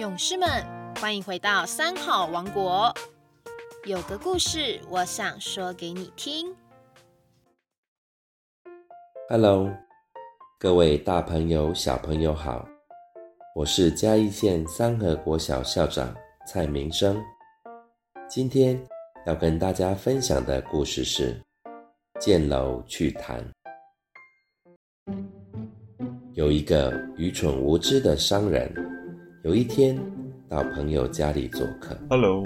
[0.00, 0.48] 勇士们，
[0.98, 2.90] 欢迎回到三好王国。
[3.84, 6.56] 有个故事，我想说给你听。
[9.28, 9.70] Hello，
[10.58, 12.66] 各位大朋友、小朋友好，
[13.54, 17.22] 我是嘉义县三河国小校长蔡明生。
[18.26, 18.82] 今天
[19.26, 21.34] 要跟大家分享的故事是
[22.18, 23.44] 《见楼去谈》。
[26.32, 28.74] 有一个愚蠢无知的商人，
[29.42, 29.98] 有一天
[30.50, 31.96] 到朋友家里做客。
[32.10, 32.44] Hello，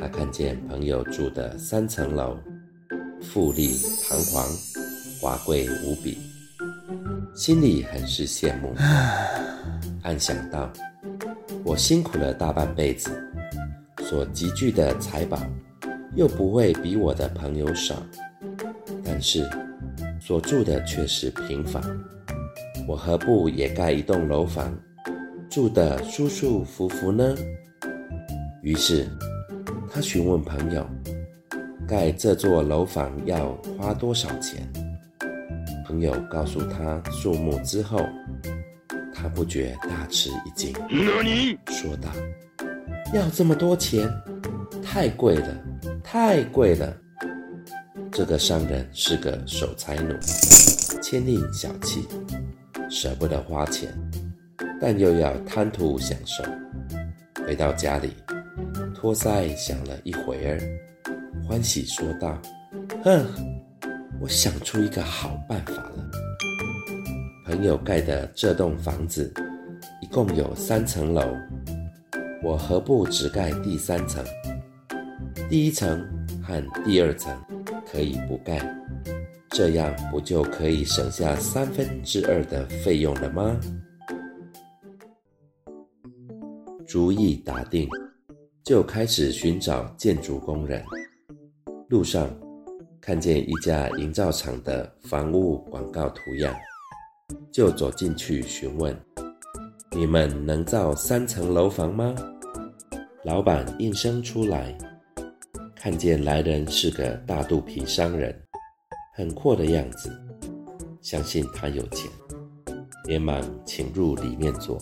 [0.00, 2.38] 他看见朋友住的三层楼，
[3.20, 3.76] 富丽
[4.08, 4.48] 堂皇，
[5.20, 6.16] 华贵无比，
[7.34, 8.72] 心里很是羡慕，
[10.02, 10.72] 暗想到：
[11.62, 13.10] 我辛苦了大半辈子，
[14.04, 15.38] 所集聚的财宝，
[16.14, 17.94] 又不会比我的朋友少，
[19.04, 19.46] 但是
[20.18, 21.82] 所住的却是平房。
[22.88, 24.74] 我何不也盖一栋楼房，
[25.48, 27.34] 住得舒舒服服呢？
[28.62, 29.08] 于是，
[29.92, 30.86] 他询问朋友，
[31.86, 34.68] 盖这座楼房要花多少钱？
[35.86, 38.00] 朋友告诉他数目之后，
[39.14, 40.74] 他不觉大吃一惊，
[41.68, 42.10] 说道
[43.14, 44.10] ：“要这么多钱，
[44.82, 45.56] 太贵了，
[46.02, 46.94] 太贵了！
[48.10, 50.12] 这个商人是个守财奴，
[51.00, 52.04] 谦吝小气。”
[52.88, 53.92] 舍不得花钱，
[54.80, 56.44] 但又要贪图享受。
[57.44, 58.12] 回到家里，
[58.94, 60.60] 托腮想了一会儿，
[61.46, 62.36] 欢喜说道
[63.04, 63.24] ：“哼，
[64.20, 66.10] 我想出一个好办法了。
[67.44, 69.32] 朋友盖的这栋房子
[70.02, 71.22] 一共有三层楼，
[72.42, 74.24] 我何不只盖第三层？
[75.48, 76.04] 第一层
[76.42, 77.32] 和第二层
[77.90, 78.60] 可以不盖。”
[79.50, 83.58] 这样不就可以省下三分之二的费用了吗？
[86.86, 87.88] 主意打定，
[88.62, 90.84] 就开始寻找建筑工人。
[91.88, 92.30] 路上
[93.00, 96.54] 看见一家营造厂的房屋广告图样，
[97.50, 98.96] 就走进去询问
[99.90, 102.14] ：“你们能造三层楼房吗？”
[103.24, 104.72] 老板应声出来，
[105.74, 108.32] 看见来人是个大肚皮商人。
[109.12, 110.08] 很阔的样子，
[111.00, 112.08] 相信他有钱，
[113.06, 114.78] 连忙请入里面坐，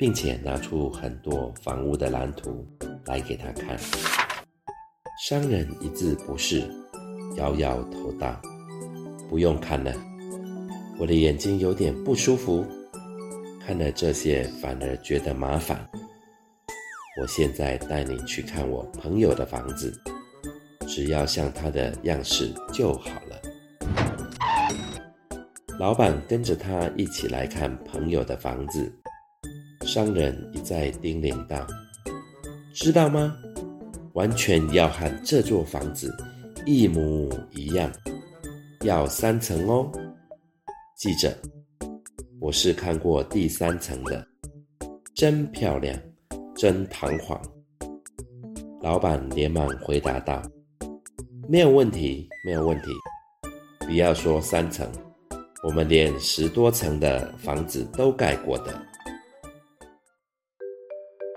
[0.00, 2.66] 并且拿出很多房屋的蓝图
[3.04, 3.78] 来给他看。
[5.22, 6.66] 商人一字不识，
[7.36, 8.40] 摇摇头道
[9.28, 9.92] ：“不用看了，
[10.98, 12.64] 我的眼睛有点不舒服，
[13.62, 15.86] 看了这些反而觉得麻烦。
[17.20, 19.92] 我现在带你去看我朋友的房子。”
[20.88, 23.38] 只要像他的样式就好了。
[25.78, 28.90] 老板跟着他一起来看朋友的房子，
[29.90, 31.66] 商人一再叮咛道
[32.72, 33.36] ：“知道吗？
[34.12, 36.16] 完全要和这座房子
[36.64, 37.90] 一模一样，
[38.82, 39.90] 要三层哦。
[40.96, 41.36] 记着，
[42.38, 44.24] 我是看过第三层的，
[45.12, 45.98] 真漂亮，
[46.54, 47.42] 真堂皇。”
[48.80, 50.40] 老板连忙回答道。
[51.48, 52.92] 没有问题，没有问题。
[53.80, 54.88] 不要说三层，
[55.64, 58.80] 我们连十多层的房子都盖过的。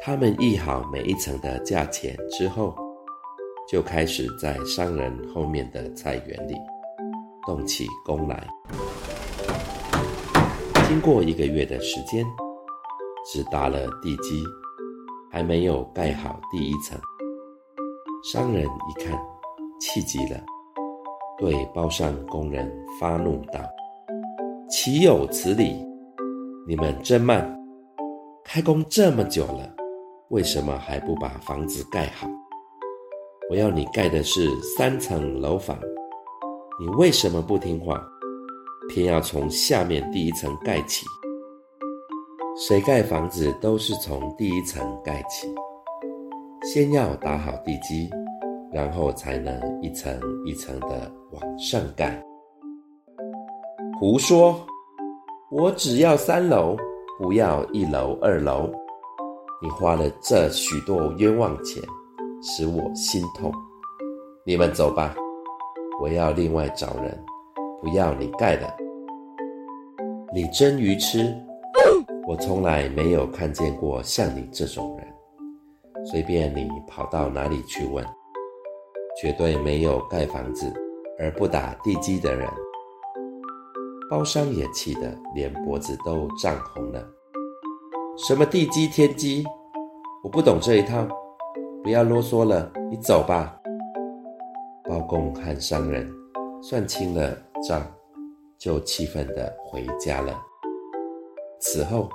[0.00, 2.74] 他们议好每一层的价钱之后，
[3.68, 6.54] 就开始在商人后面的菜园里
[7.46, 8.48] 动起工来。
[10.88, 12.24] 经过一个月的时间，
[13.26, 14.42] 只打了地基，
[15.30, 16.98] 还没有盖好第一层。
[18.22, 19.18] 商人一看。
[19.80, 20.40] 气急了，
[21.38, 23.60] 对包上工人发怒道
[24.68, 25.72] ：“岂有此理！
[26.66, 27.48] 你们真慢，
[28.44, 29.72] 开工这么久了，
[30.30, 32.28] 为什么还不把房子盖好？
[33.50, 35.78] 我要你盖的是三层楼房，
[36.78, 38.02] 你为什么不听话，
[38.88, 41.06] 偏要从下面第一层盖起？
[42.56, 45.48] 谁盖房子都是从第一层盖起，
[46.62, 48.10] 先要打好地基。”
[48.70, 52.22] 然后才能一层一层的往上盖。
[53.98, 54.60] 胡说！
[55.50, 56.76] 我只要三楼，
[57.18, 58.70] 不要一楼、二楼。
[59.60, 61.82] 你花了这许多冤枉钱，
[62.40, 63.52] 使我心痛。
[64.44, 65.14] 你们走吧，
[66.00, 67.24] 我要另外找人，
[67.82, 68.72] 不要你盖的。
[70.32, 71.34] 你真愚痴！
[72.28, 75.06] 我从来没有看见过像你这种人。
[76.06, 78.04] 随便你跑到哪里去问。
[79.20, 80.72] 绝对没有盖房子
[81.18, 82.48] 而不打地基的人。
[84.08, 87.04] 包商也气得连脖子都涨红了，
[88.26, 89.44] 什么地基天基？
[90.24, 91.06] 我不懂这一套，
[91.84, 93.56] 不要啰嗦了，你走吧。
[94.82, 96.12] 包公和商人
[96.60, 97.38] 算清了
[97.68, 97.80] 账，
[98.58, 100.36] 就气愤地回家了。
[101.60, 102.08] 此后，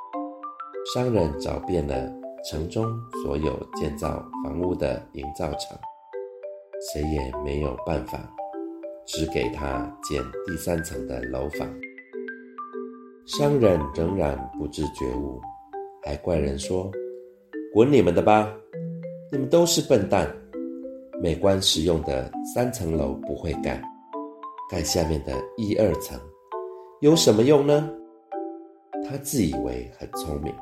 [0.93, 2.11] 商人找遍了
[2.49, 2.85] 城中
[3.23, 5.79] 所有建造房屋的营造厂，
[6.91, 8.19] 谁也没有办法，
[9.05, 11.65] 只给他建第三层的楼房。
[13.25, 15.39] 商人仍然不知觉悟，
[16.05, 16.91] 还怪人说
[17.73, 18.53] ：“滚你们的吧！
[19.31, 20.29] 你们都是笨蛋，
[21.21, 23.81] 美观实用的三层楼不会盖，
[24.69, 26.19] 盖下面的一二层
[26.99, 27.89] 有什么用呢？”
[29.07, 30.53] 他自以为很聪明。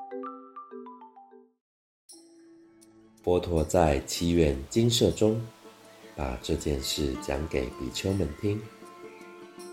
[3.24, 5.40] 佛陀在祈愿精舍中，
[6.16, 8.60] 把这件事讲给比丘们听，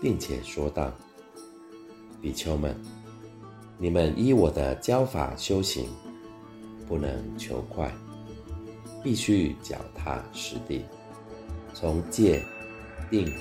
[0.01, 0.91] 并且说道。
[2.21, 2.75] 比丘们，
[3.81, 5.87] 你们依我的教法修行，
[6.85, 7.89] 不能求快，
[9.01, 10.83] 必须脚踏实地，
[11.73, 12.43] 从戒、
[13.09, 13.33] 定、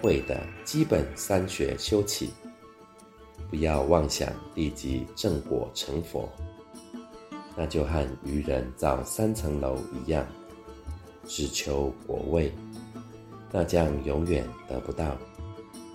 [0.00, 2.30] 慧的基本三学修起，
[3.50, 6.26] 不要妄想立即正果成佛，
[7.54, 10.26] 那就和愚人造三层楼一样，
[11.26, 12.50] 只求果位，
[13.52, 15.14] 那将永远得不到，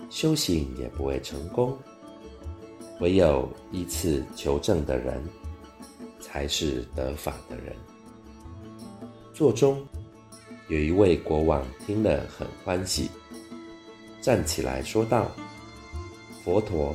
[0.08, 1.76] 修行也不会成功。
[3.00, 5.22] 唯有依次求证的人，
[6.20, 7.74] 才是得法的人。
[9.34, 9.84] 座中
[10.68, 13.10] 有一位国王听了很欢喜，
[14.20, 15.30] 站起来说道
[16.44, 16.94] ：“佛陀，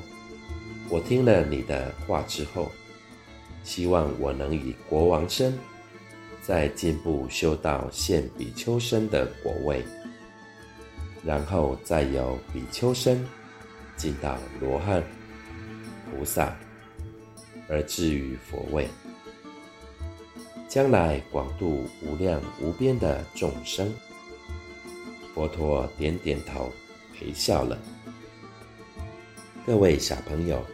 [0.89, 2.71] 我听了你的话之后，
[3.63, 5.53] 希望我能以国王身，
[6.41, 9.83] 再进步修到现比丘身的果位，
[11.25, 13.23] 然后再由比丘身
[13.97, 15.03] 进到罗汉。”
[16.09, 16.57] 菩萨，
[17.67, 18.87] 而至于佛位，
[20.67, 23.93] 将来广度无量无边的众生。
[25.33, 26.71] 佛陀点点头，
[27.13, 27.77] 陪笑了。
[29.65, 30.65] 各位小朋友，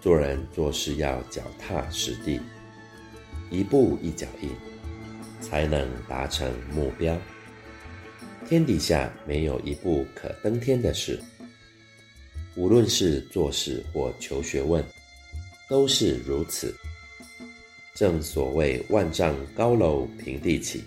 [0.00, 2.40] 做人做事要脚踏实地，
[3.50, 4.50] 一步一脚印，
[5.40, 7.16] 才能达成目标。
[8.46, 11.18] 天底下没有一步可登天的事。
[12.56, 14.84] 无论是做事或求学问，
[15.68, 16.74] 都是如此。
[17.94, 20.82] 正所谓万丈高楼平地起，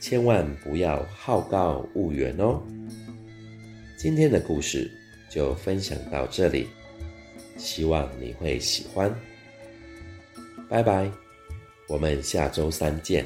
[0.00, 2.60] 千万不要好高骛远哦。
[3.96, 4.90] 今天的故事
[5.30, 6.66] 就分享到这里，
[7.56, 9.14] 希望你会喜欢。
[10.68, 11.10] 拜拜，
[11.88, 13.24] 我们下周三见。